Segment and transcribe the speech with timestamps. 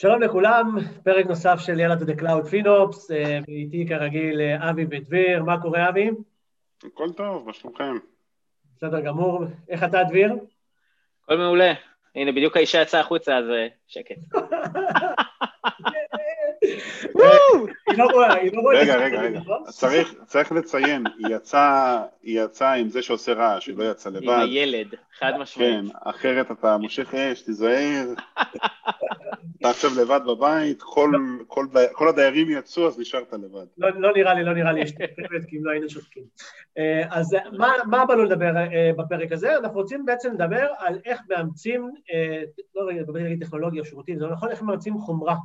[0.00, 3.10] שלום לכולם, פרק נוסף של יאללה to the cloud פינופס,
[3.48, 6.10] ואיתי כרגיל אבי ודביר, מה קורה אבי?
[6.84, 7.96] הכל טוב, מה שלומכם?
[8.76, 10.32] בסדר גמור, איך אתה דביר?
[11.24, 11.72] הכל מעולה,
[12.16, 14.16] הנה בדיוק האישה יצאה החוצה אז אה, שקט.
[17.94, 18.08] לא
[18.74, 19.64] רגע, רגע, רגע, נכון?
[20.26, 21.04] צריך לציין,
[22.22, 24.22] היא יצאה עם זה שעושה רעש, היא לא יצאה לבד.
[24.22, 25.70] עם הילד, חד משמעית.
[25.70, 28.06] כן, אחרת אתה מושך אש, תיזהר.
[29.60, 30.82] אתה עכשיו לבד בבית,
[31.92, 33.66] כל הדיירים יצאו, אז נשארת לבד.
[33.78, 36.22] לא, לא נראה לי, לא נראה לי, יש תפקדת, כי אם לא היינו שותקים.
[36.78, 37.36] אה, אז
[37.86, 39.56] מה באנו לדבר אה, בפרק הזה?
[39.56, 42.42] אנחנו רוצים בעצם לדבר על איך מאמצים, אה,
[42.74, 45.36] לא רגע, לדבר על טכנולוגיה או שירותים, זה לא נכון, איך מאמצים חומרה.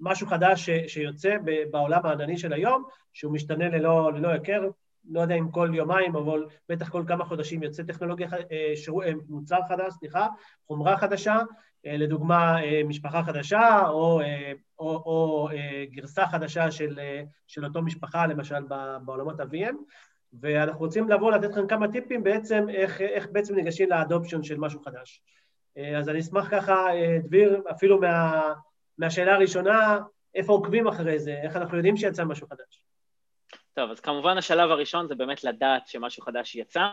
[0.00, 1.36] משהו חדש שיוצא
[1.70, 4.68] בעולם הענני של היום, שהוא משתנה ללא, ללא היכר,
[5.10, 8.28] לא יודע אם כל יומיים, אבל בטח כל כמה חודשים יוצא טכנולוגיה,
[8.74, 10.26] שירו, מוצר חדש, סליחה,
[10.66, 11.38] חומרה חדשה,
[11.84, 14.20] לדוגמה משפחה חדשה או,
[14.78, 15.48] או, או
[15.90, 16.98] גרסה חדשה של,
[17.46, 18.64] של אותו משפחה, למשל
[19.04, 19.74] בעולמות ה-VM,
[20.40, 24.80] ואנחנו רוצים לבוא לתת לכם כמה טיפים בעצם איך, איך בעצם ניגשים לאדופשן של משהו
[24.82, 25.22] חדש.
[25.96, 26.86] אז אני אשמח ככה,
[27.24, 28.42] דביר, אפילו מה,
[28.98, 29.98] מהשאלה הראשונה,
[30.34, 32.84] איפה עוקבים אחרי זה, איך אנחנו יודעים שיצא משהו חדש.
[33.74, 36.86] טוב, אז כמובן השלב הראשון זה באמת לדעת שמשהו חדש יצא.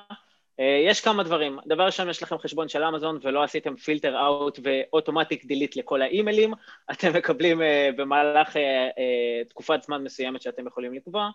[0.59, 1.59] אה, יש כמה דברים.
[1.67, 6.53] דבר ראשון, יש לכם חשבון של אמזון ולא עשיתם פילטר אאוט ואוטומטיק דילית לכל האימיילים,
[6.91, 11.29] אתם מקבלים אה, במהלך אה, תקופת זמן מסוימת שאתם יכולים לקבוע.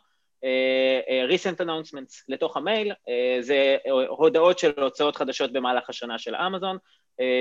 [1.28, 2.92] recent announcements לתוך המייל,
[3.40, 3.76] זה
[4.08, 6.76] הודעות של הוצאות חדשות במהלך השנה של אמזון,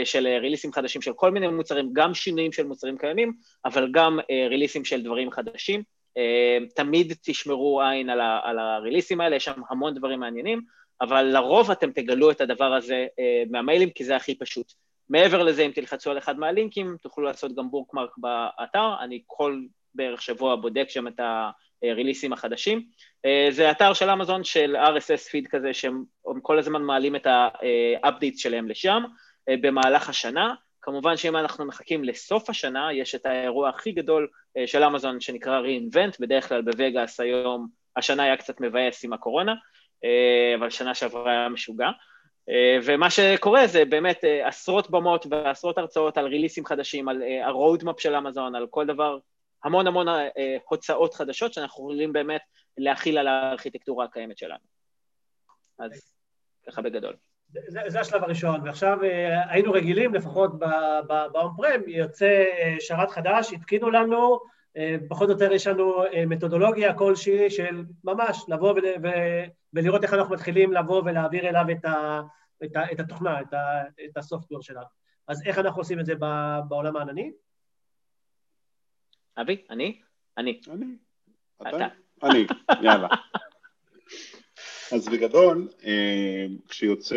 [0.03, 3.34] של ריליסים חדשים של כל מיני מוצרים, גם שינויים של מוצרים קיימים,
[3.66, 4.19] אבל גם
[4.50, 5.84] ריליסים של דברים חדשים.
[6.75, 8.09] תמיד תשמרו עין
[8.44, 10.61] על הריליסים האלה, יש שם המון דברים מעניינים.
[11.02, 14.73] אבל לרוב אתם תגלו את הדבר הזה uh, מהמיילים, כי זה הכי פשוט.
[15.09, 19.61] מעבר לזה, אם תלחצו על אחד מהלינקים, תוכלו לעשות גם בורקמרק באתר, אני כל
[19.95, 21.19] בערך שבוע בודק שם את
[21.83, 22.83] הריליסים החדשים.
[23.27, 26.03] Uh, זה אתר של אמזון של RSS פיד כזה, שהם
[26.41, 29.03] כל הזמן מעלים את ה-updates שלהם לשם
[29.50, 30.53] במהלך השנה.
[30.85, 35.62] כמובן שאם אנחנו מחכים לסוף השנה, יש את האירוע הכי גדול uh, של אמזון שנקרא
[35.62, 39.53] re-invent, בדרך כלל בווגאס היום, השנה היה קצת מבאס עם הקורונה,
[40.03, 41.90] אה, אבל שנה שעברה היה משוגע.
[42.50, 48.02] אה, ומה שקורה זה באמת אה, עשרות במות ועשרות הרצאות על ריליסים חדשים, על ה-roadmap
[48.02, 49.17] של אמזון, על כל דבר,
[49.63, 50.07] המון המון
[50.69, 52.41] הוצאות חדשות שאנחנו יכולים באמת
[52.78, 54.59] להכיל על הארכיטקטורה הקיימת שלנו.
[55.79, 56.13] אז
[56.67, 57.16] ככה בגדול.
[57.67, 58.97] זה, זה השלב הראשון, ועכשיו
[59.49, 60.59] היינו רגילים, לפחות
[61.31, 62.43] באון פרם, יוצא
[62.79, 64.39] שרת חדש, התקינו לנו,
[65.09, 69.09] פחות או יותר יש לנו מתודולוגיה כלשהי של ממש לבוא ול-
[69.73, 72.21] ולראות איך אנחנו מתחילים לבוא ולהעביר אליו את, ה,
[72.63, 74.85] את, ה, את התוכנה, את, ה, את הסופטוור שלנו.
[75.27, 76.13] אז איך אנחנו עושים את זה
[76.67, 77.31] בעולם הענני?
[79.41, 80.01] אבי, אני?
[80.37, 80.61] אני.
[80.69, 80.97] אני.
[81.61, 81.87] אתה?
[82.23, 82.45] אני,
[82.81, 83.07] יאללה.
[84.91, 87.16] אז בגדול, אה, כשיוצא,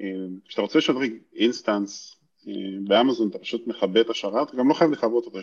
[0.00, 2.16] אה, כשאתה רוצה לשדרג instance
[2.48, 2.52] אה,
[2.84, 5.38] באמזון, אתה פשוט מכבה את השרת, גם לא חייב לכבות אותו,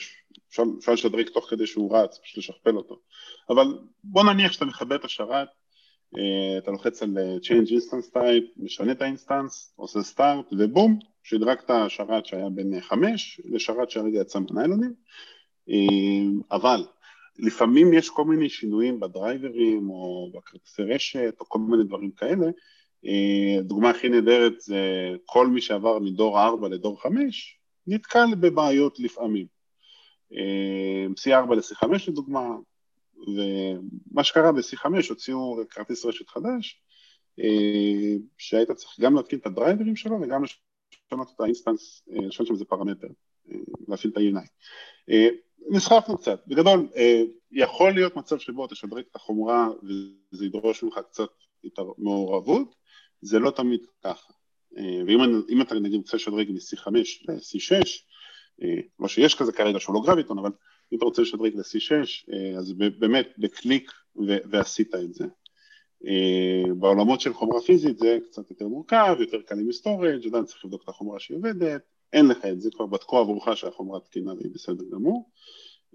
[0.79, 2.99] אפשר לשדרג תוך כדי שהוא רץ, פשוט לשכפל אותו.
[3.49, 3.65] אבל
[4.03, 5.47] בוא נניח שאתה מכבה את השרת,
[6.57, 12.25] אתה לוחץ על Change Instance Type, משנה את ה instance, עושה start ובום, שדרגת שרת
[12.25, 14.93] שהיה בן 5 לשרת שהרגע יצא מהניילונים,
[16.51, 16.85] אבל
[17.39, 22.45] לפעמים יש כל מיני שינויים בדרייברים או בכרטיסי רשת או כל מיני דברים כאלה,
[23.59, 24.79] הדוגמה הכי נהדרת זה
[25.25, 29.45] כל מי שעבר מדור 4 לדור 5 נתקל בבעיות לפעמים.
[31.11, 32.49] C4 ל-C5 לדוגמה,
[33.17, 36.81] ומה שקרה ב-C5 הוציאו כרטיס רשת חדש,
[37.39, 42.47] אה, שהיית צריך גם להתקין את הדרייברים שלו וגם לשנות את ה instance, אה, לשנות
[42.47, 43.07] שם איזה פרמטר,
[43.51, 43.55] אה,
[43.87, 44.47] להפעיל את ה-ENA.
[45.69, 46.87] נסחפנו קצת, בגדול
[47.51, 51.29] יכול להיות מצב שבו תשדרג את החומרה וזה ידרוש ממך קצת
[51.63, 52.75] יותר מעורבות,
[53.21, 54.33] זה לא תמיד ככה.
[55.07, 56.87] ואם אתה נגיד רוצה לשדרג מ-C5
[57.27, 57.85] ל-C6,
[58.99, 60.51] לא שיש כזה כרגע שהוא לא גרביטון, אבל
[60.93, 61.93] אם אתה רוצה לשדרג ל-C6,
[62.33, 63.91] אה, אז באמת בקליק
[64.51, 65.25] ועשית את זה.
[66.07, 70.65] אה, בעולמות של חומרה פיזית זה קצת יותר מורכב, יותר קל עם storage, עדיין צריך
[70.65, 71.81] לבדוק את החומרה שהיא עובדת,
[72.13, 75.29] אין לך את זה, כבר בדקו עבורך שהחומרה תקינה והיא בסדר גמור.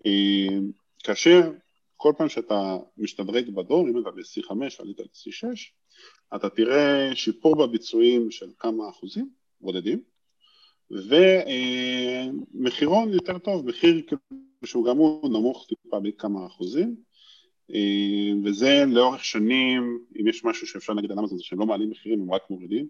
[0.07, 0.59] אה,
[1.05, 1.53] כאשר
[1.97, 5.47] כל פעם שאתה משתדרג בדור, אם אתה ב-C5 עלית ל-C6,
[6.37, 9.29] אתה תראה שיפור בביצועים של כמה אחוזים
[9.61, 10.03] בודדים,
[12.51, 14.03] ומחירון יותר טוב, מחיר
[14.65, 16.97] שהוא גם הוא נמוך טיפה בכמה אחוזים,
[17.75, 21.91] אה, וזה לאורך שנים, אם יש משהו שאפשר להגיד על אמזון זה שהם לא מעלים
[21.91, 22.89] מחירים, הם רק מורידים,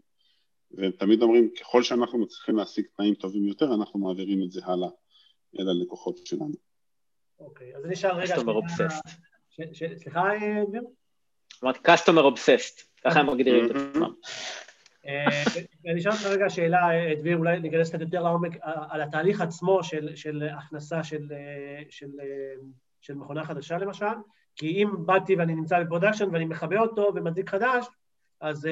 [0.70, 4.88] והם תמיד אומרים ככל שאנחנו מצליחים להשיג תנאים טובים יותר, אנחנו מעבירים את זה הלאה
[5.59, 6.55] אל הלקוחות שלנו.
[7.41, 8.35] אוקיי, אז אני אשאל רגע...
[8.35, 9.11] Customer obsessed.
[9.97, 10.31] סליחה,
[10.69, 10.82] דביר?
[11.65, 14.12] אמרתי Customer obsessed, ככה הם מגדירים את עצמם.
[15.06, 15.43] אה,
[15.93, 19.41] אני אשאל אותך רגע שאלה, אה, דביר, אולי ניכנס קצת יותר לעומק, אה, על התהליך
[19.41, 21.29] עצמו של, של הכנסה של,
[21.91, 22.11] של,
[23.00, 24.06] של מכונה חדשה למשל,
[24.56, 27.87] כי אם באתי ואני נמצא ב production ואני מכבה אותו ומדליק חדש,
[28.40, 28.70] אז uh,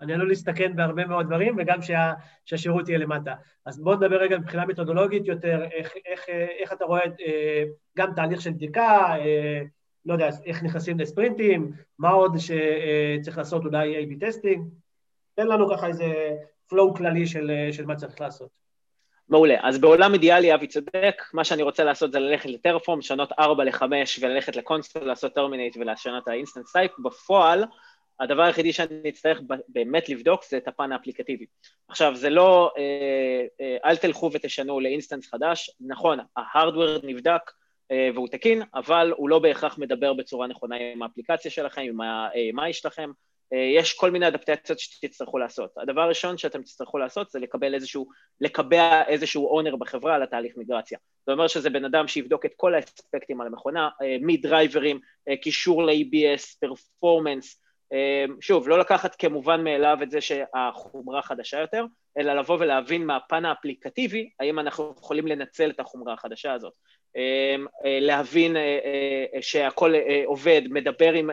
[0.00, 2.12] אני עלול להסתכן בהרבה מאוד דברים, וגם שה,
[2.44, 3.34] שהשירות יהיה למטה.
[3.66, 6.28] אז בואו נדבר רגע מבחינה מתודולוגית יותר, איך, איך,
[6.58, 7.08] איך אתה רואה uh,
[7.98, 9.66] גם תהליך של בדיקה, uh,
[10.06, 14.68] לא יודע, איך נכנסים לספרינטים, מה עוד שצריך לעשות, אולי A-B testing,
[15.34, 16.06] תן לנו ככה איזה
[16.72, 18.58] flow כללי של, של מה צריך לעשות.
[19.28, 19.54] מעולה.
[19.62, 23.64] אז בעולם אידיאלי, אבי צודק, מה שאני רוצה לעשות זה ללכת ל Terraform, לשנות 4
[23.64, 23.82] ל-5
[24.20, 26.90] וללכת ל console, לעשות terminate ולשנות ה instance type.
[26.98, 27.64] בפועל,
[28.20, 31.46] הדבר היחידי שאני אצטרך באמת לבדוק זה את הפן האפליקטיבי.
[31.88, 37.42] עכשיו, זה לא, אה, אה, אל תלכו ותשנו ל instance חדש, נכון, ה hardware נבדק
[37.90, 42.72] אה, והוא תקין, אבל הוא לא בהכרח מדבר בצורה נכונה עם האפליקציה שלכם, עם ה-AMI
[42.72, 43.10] שלכם,
[43.52, 45.70] יש כל מיני אדפטציות שתצטרכו לעשות.
[45.76, 48.08] הדבר הראשון שאתם תצטרכו לעשות זה לקבל איזשהו,
[48.40, 50.98] לקבע איזשהו owner בחברה על התהליך מיגרציה.
[51.26, 53.88] זה אומר שזה בן אדם שיבדוק את כל האספקטים על המכונה,
[54.20, 55.00] מדרייברים,
[55.42, 57.60] קישור ל-ABS, פרפורמנס,
[58.40, 61.84] שוב, לא לקחת כמובן מאליו את זה שהחומרה חדשה יותר,
[62.18, 66.72] אלא לבוא ולהבין מהפן האפליקטיבי, האם אנחנו יכולים לנצל את החומרה החדשה הזאת.
[67.16, 68.78] אמ, אה, להבין אה,
[69.34, 69.94] אה, שהכל
[70.24, 71.30] עובד, מדבר עם,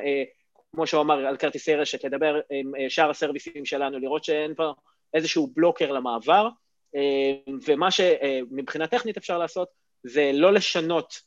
[0.71, 4.73] כמו שהוא אמר על כרטיסי רשת, לדבר עם שאר הסרוויסים שלנו, לראות שאין פה
[5.13, 6.47] איזשהו blocker למעבר,
[6.95, 9.67] אמ, ומה שמבחינה טכנית אפשר לעשות
[10.03, 11.21] זה לא לשנות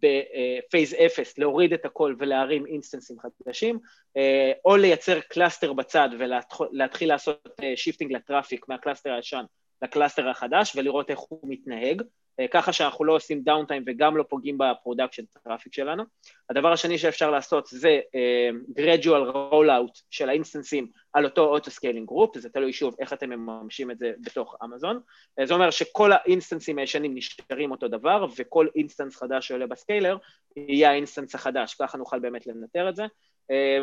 [0.00, 3.78] ב phase אפס, להוריד את הכל ולהרים אינסטנסים חדשים,
[4.16, 9.44] אה, או לייצר cluster בצד ולהתחיל לעשות shifting אה, ל traffic מה cluster הישן
[9.84, 12.02] ל cluster החדש ולראות איך הוא מתנהג.
[12.40, 16.02] אה, ככה שאנחנו לא עושים downtime וגם לא פוגעים ב production traffic שלנו.
[16.50, 22.48] הדבר השני שאפשר לעשות זה uh, gradual rollout של האינסטנסים על אותו auto-scaling group, זה
[22.48, 25.00] תלוי שוב איך אתם מממשים את זה בתוך אמזון.
[25.40, 30.16] Uh, זה אומר שכל האינסטנסים הישנים נשארים אותו דבר, וכל instance חדש שעולה ב scaler
[30.56, 33.04] יהיה ה instance החדש, ככה נוכל באמת לנטר את זה.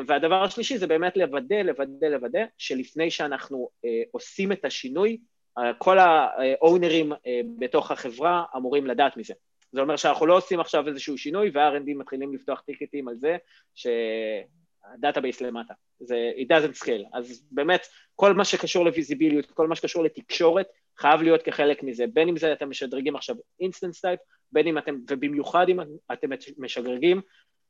[0.07, 3.69] והדבר השלישי זה באמת לוודא, לוודא, לוודא, שלפני שאנחנו
[4.11, 5.17] עושים את השינוי,
[5.77, 9.33] כל האונרים אה, בתוך החברה אמורים לדעת מזה.
[9.71, 13.37] זה אומר שאנחנו לא עושים עכשיו איזשהו שינוי וה-R&D מתחילים לפתוח טיקטים על זה
[13.75, 15.73] שה database למטה.
[15.99, 17.07] זה, it doesn't scale.
[17.13, 20.67] אז באמת, כל מה שקשור לוויזיביליות, כל מה שקשור לתקשורת,
[20.97, 22.05] חייב להיות כחלק מזה.
[22.13, 24.19] בין אם זה אתם משדרגים עכשיו instance type,
[24.51, 25.79] בין אם אתם, ובמיוחד אם
[26.13, 27.21] אתם משדרגים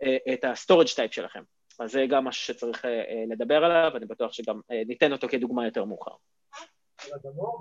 [0.03, 1.41] אה, את ה- storage type שלכם.
[1.79, 5.85] אז זה גם משהו שצריך אה, לדבר עליו, ואני בטוח שגם ניתן אותו כדוגמה יותר
[5.85, 6.11] מאוחר.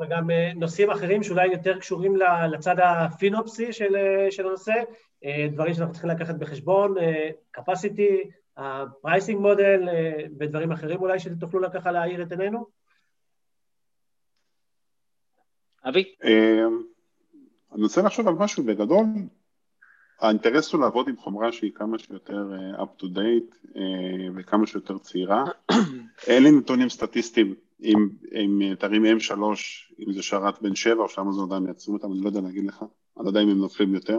[0.00, 2.16] וגם אה, נושאים אחרים שאולי יותר קשורים
[2.52, 4.72] לצד הפינופסי של, אה, של הנושא,
[5.24, 6.94] אה, דברים שאנחנו צריכים לקחת בחשבון,
[7.56, 9.88] capacity, ה-pricing model
[10.38, 12.66] ודברים אחרים אולי שתוכלו ככה להאיר את עינינו?
[15.88, 16.14] אבי?
[17.72, 19.04] אני רוצה לחשוב על משהו בגדול,
[20.20, 23.78] האינטרס הוא לעבוד עם חומרה שהיא כמה שיותר up to date
[24.36, 25.44] וכמה שיותר צעירה.
[26.26, 29.32] אין לי נתונים סטטיסטיים אם, אם תרים M3,
[30.06, 32.82] אם זה שרת בין 7 או שאמזון עדיין מייצרים אותם, אני לא יודע להגיד לך,
[33.16, 34.18] אני לא יודע אם הם נופלים יותר.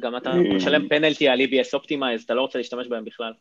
[0.00, 3.32] גם אתה אה, משלם פנלטי על EBS Optimize, אתה לא רוצה להשתמש בהם בכלל.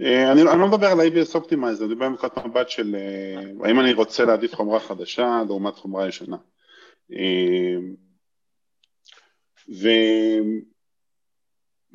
[0.00, 3.66] אה, אני, אני לא מדבר על ה- EBS Optimize, אני מדבר מנקודת מבט של אה,
[3.68, 6.36] האם אני רוצה להעדיף חומרה חדשה לעומת חומרה ישנה.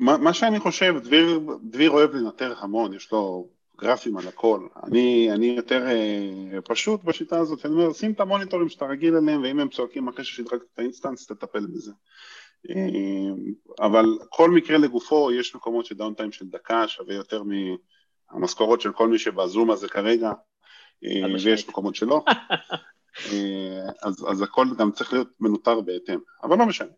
[0.00, 3.48] ומה שאני חושב, דביר, דביר אוהב לנטר המון, יש לו
[3.82, 4.66] גרפים על הכל.
[4.84, 9.42] אני, אני יותר אה, פשוט בשיטה הזאת, אני אומר, שים את המוניטורים שאתה רגיל אליהם,
[9.42, 11.92] ואם הם צועקים אחרי ששדרגת את ה instance, תטפל בזה.
[12.70, 13.30] אה,
[13.80, 17.42] אבל כל מקרה לגופו, יש מקומות שדאון טיים של דקה שווה יותר
[18.32, 20.32] מהמשכורות של כל מי שבזום הזה כרגע,
[21.04, 22.24] אה, ויש מקומות שלא.
[23.32, 26.92] אה, אז, אז הכל גם צריך להיות מנוטר בהתאם, אבל לא משנה.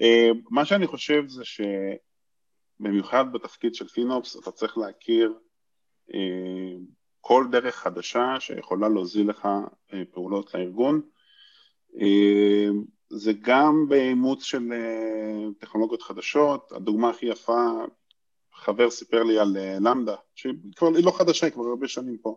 [0.00, 1.42] אה, מה שאני חושב זה
[2.80, 5.34] שבמיוחד בתפקיד של פינופס אתה צריך להכיר
[7.20, 9.48] כל דרך חדשה שיכולה להוזיל לך
[9.92, 11.00] אה, פעולות לארגון.
[12.00, 12.68] אה,
[13.10, 14.72] זה גם באימוץ של
[15.58, 17.66] טכנולוגיות חדשות, הדוגמה הכי יפה,
[18.54, 22.36] חבר סיפר לי על למדה, שהיא כבר, לא חדשה, היא כבר הרבה שנים פה,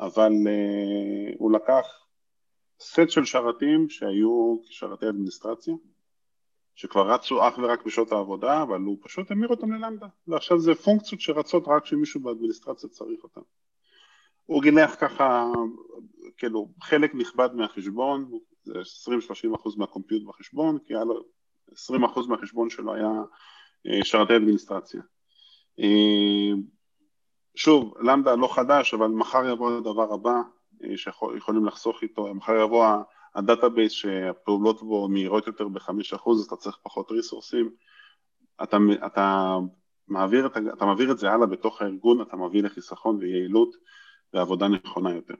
[0.00, 0.32] אבל
[1.38, 1.84] הוא לקח
[2.80, 5.74] סט של שרתים שהיו שרתי אדמיניסטרציה,
[6.80, 11.20] שכבר רצו אך ורק בשעות העבודה, אבל הוא פשוט המיר אותם ללמדה, ועכשיו זה פונקציות
[11.20, 13.40] שרצות רק כשמישהו באדמיניסטרציה צריך אותן.
[14.46, 15.46] הוא גילח ככה,
[16.36, 18.30] כאילו, חלק נכבד מהחשבון,
[18.68, 18.72] 20-30
[19.54, 21.24] אחוז מה compute בחשבון, כי היה לו
[21.72, 23.10] 20 אחוז מהחשבון שלו היה
[23.86, 25.00] אה, שרתי אדמיניסטרציה.
[25.80, 26.52] אה,
[27.54, 30.34] שוב, Lambda לא חדש, אבל מחר יבוא הדבר הבא
[30.96, 32.86] שיכולים לחסוך איתו, מחר יבוא
[33.34, 37.70] ה database שהפעולות בו מהירות יותר ב-5%, אז אתה צריך פחות ריסורסים.
[38.62, 39.56] אתה, אתה,
[40.08, 43.76] מעביר את, אתה מעביר את זה הלאה בתוך הארגון, אתה מביא לחיסכון ויעילות
[44.32, 45.34] ועבודה נכונה יותר.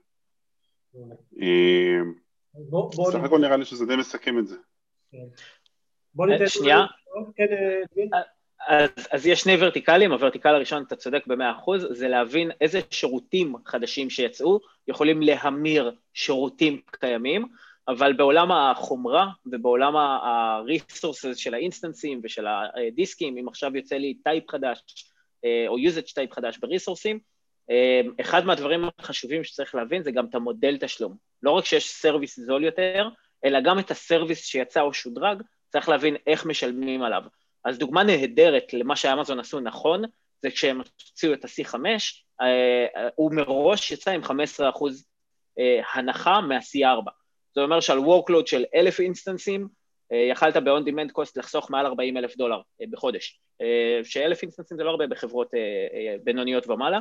[1.43, 1.99] אה,
[3.13, 4.57] סך הכל נראה לי שזה די מסכם את זה.
[5.13, 5.19] כן.
[6.15, 6.47] בוא ניתן...
[6.47, 6.87] שנייה.
[7.37, 7.47] כן,
[8.15, 8.25] אה,
[8.69, 13.55] אז, אז יש שני ורטיקלים, הוורטיקל הראשון, אתה צודק במאה אחוז, זה להבין איזה שירותים
[13.67, 17.49] חדשים שיצאו יכולים להמיר שירותים קיימים,
[17.91, 24.79] אבל בעולם החומרה ובעולם ה-resources של האינסטנסים ושל הדיסקים, אם עכשיו יוצא לי type חדש
[25.45, 27.19] אה, או usage type חדש בריסורסים,
[27.71, 31.17] אה, אחד מהדברים החשובים שצריך להבין זה גם את המודל תשלום.
[31.43, 33.09] לא רק שיש service זול יותר,
[33.45, 37.23] אלא גם את ה service שיצא או שודרג, צריך להבין איך משלמים עליו.
[37.65, 40.03] אז דוגמה נהדרת למה שאמזון עשו נכון,
[40.43, 40.81] זה כשהם
[41.11, 41.75] הוציאו את ה-C5,
[42.41, 44.31] אה, הוא מראש יצא עם 15%
[45.95, 47.20] הנחה מה-C4.
[47.55, 49.69] זה אומר שעל workload של אלף אינסטנסים,
[50.13, 54.77] אה, יכלת ב-on demand cost לחסוך מעל 40 אלף דולר אה, בחודש, אה, שאלף אינסטנסים
[54.77, 55.51] זה לא הרבה בחברות
[56.25, 56.99] בינוניות ומעלה,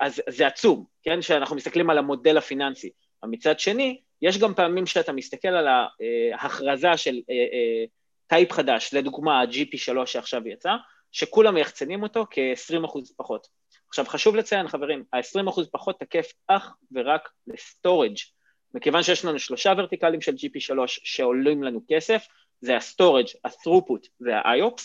[0.00, 2.90] אז זה עצום, כן, שאנחנו מסתכלים על המודל הפיננסי.
[3.24, 5.66] מצד שני, יש גם פעמים שאתה מסתכל על
[6.32, 7.20] ההכרזה של
[8.26, 10.70] type חדש, לדוגמה ה-GP3 שעכשיו יצא,
[11.12, 13.46] שכולם מייחצנים אותו כ-20% פחות.
[13.88, 18.16] עכשיו חשוב לציין חברים, ה-20% פחות תקף אך ורק ל-Storage
[18.74, 22.26] מכיוון שיש לנו שלושה ורטיקלים של GP3 שעולים לנו כסף,
[22.60, 24.82] זה ה-Storage, ה-Throughput וה-IOPS,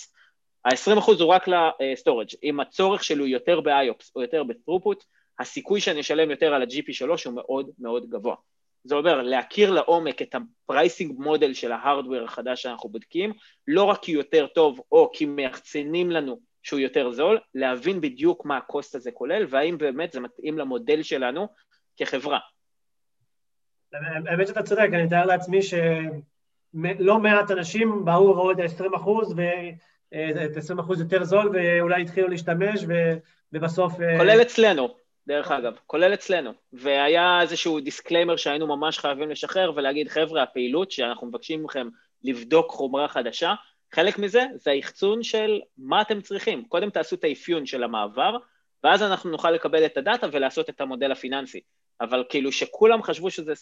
[0.66, 5.04] ה-20% הוא רק ל-Storage, אם הצורך שלו יותר ב-IOPS או יותר ב-Throughput,
[5.40, 8.36] הסיכוי שאני אשלם יותר על ה-GP3 הוא מאוד מאוד גבוה.
[8.84, 13.34] זה אומר להכיר לעומק את ה pricing model של ה hardware החדש שאנחנו בודקים,
[13.68, 18.58] לא רק כי יותר טוב או כי מייחצנים לנו שהוא יותר זול, להבין בדיוק מה
[18.58, 21.48] ה cost הזה כולל והאם באמת זה מתאים למודל שלנו
[21.98, 22.40] כחברה.
[23.94, 30.58] האמת שאתה צודק, אני מתאר לעצמי שלא מעט אנשים באו וראו את ה-20 אחוז, ואת
[30.58, 32.86] ה-20 אחוז יותר זול, ואולי התחילו להשתמש,
[33.54, 34.02] ובסוף...
[34.02, 34.96] אה, כולל אצלנו,
[35.28, 36.52] דרך אגב, כולל אצלנו.
[36.74, 41.88] והיה איזשהו disclaimer שהיינו ממש חייבים לשחרר ולהגיד, חבר'ה, הפעילות שאנחנו מבקשים מכם
[42.24, 43.54] לבדוק חומרה חדשה,
[43.94, 46.66] חלק מזה זה האחצון של מה אתם צריכים.
[46.66, 48.38] קודם תעשו את האפיון של המעבר,
[48.84, 51.60] ואז אנחנו נוכל לקבל את הדאטה ולעשות את המודל הפיננסי.
[52.02, 53.56] אבל כאילו שכולם חשבו שזה 20%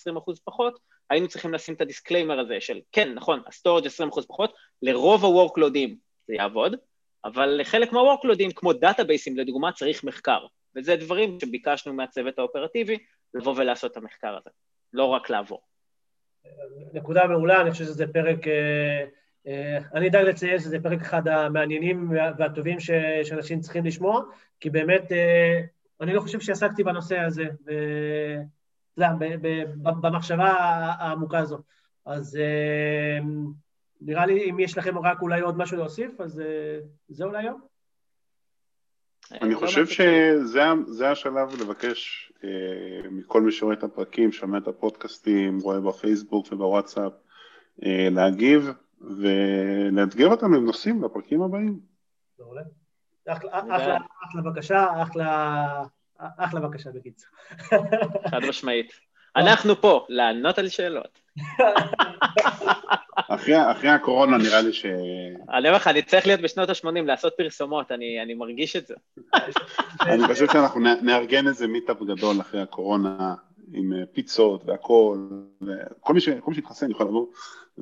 [0.44, 0.80] פחות,
[1.10, 3.90] היינו צריכים לשים את ה disclaimer הזה של כן, נכון, ה-Storage 20%
[4.28, 5.90] פחות, לרוב ה- workload ים
[6.28, 6.76] זה יעבוד,
[7.26, 10.40] אבל לחלק מה-workloadים, כמו דאטאבייסים לדוגמה, צריך מחקר.
[10.76, 12.98] וזה דברים שביקשנו מהצוות האופרטיבי
[13.34, 14.50] לבוא ולעשות את המחקר הזה,
[14.94, 15.62] לא רק לעבור.
[16.94, 19.06] נקודה מעולה, אני חושב שזה פרק, אה,
[19.48, 22.80] אה, אני אדאג לציין שזה פרק אחד המעניינים והטובים
[23.24, 24.22] שאנשים צריכים לשמוע,
[24.60, 25.62] כי באמת אה,
[26.02, 27.74] אני לא חושב שעסקתי בנושא הזה, ב...
[30.02, 30.50] במחשבה
[31.00, 31.58] העמוקה הזו.
[32.06, 33.20] אז אה,
[34.02, 36.80] נראה לי אם יש לכם רק אולי עוד משהו להוסיף, אז אה,
[37.10, 37.62] זהו להיום.
[39.32, 45.60] אני לא חושב שזה השלב לבקש אה, מכל מי שרואה את הפרקים, שומע את הפודקאסטים,
[45.60, 47.14] רואה בפייסבוק ובוואטסאפ,
[48.12, 48.70] להגיב
[49.02, 51.80] ולאתגר אותם עם נושאים לפרקים הבאים.
[52.40, 52.62] מעולה.
[53.34, 54.86] אחלה בקשה,
[56.38, 57.30] אחלה בקשה בקיצור.
[58.30, 58.92] חד משמעית.
[59.36, 61.20] אנחנו פה לענות על שאלות.
[63.72, 64.86] אחרי הקורונה נראה לי ש...
[64.86, 68.94] אני אומר לך, אני צריך להיות בשנות ה-80, לעשות פרסומות, אני מרגיש את זה.
[70.02, 73.36] אני חושב שאנחנו נארגן איזה מיטאפ גדול אחרי הקורונה,
[73.74, 75.30] עם אה, פיצות והכול,
[75.62, 77.28] וכל מי שהתחסן יכול לבוא.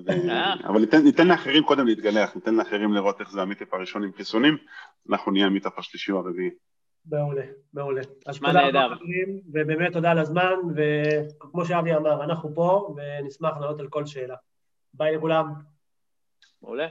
[0.09, 0.53] אה.
[0.53, 4.57] אבל ניתן לאחרים קודם להתגלח, ניתן לאחרים לראות איך זה המיטאפ הראשון עם חיסונים,
[5.09, 6.49] אנחנו נהיה המיטאפ השלישי או הרביעי.
[7.05, 8.01] מעולה, מעולה.
[8.25, 13.79] אז תודה רבה חברים, ובאמת תודה על הזמן, וכמו שאבי אמר, אנחנו פה, ונשמח לענות
[13.79, 14.35] על כל שאלה.
[14.93, 15.53] ביי לכולם.
[16.61, 16.87] מעולה.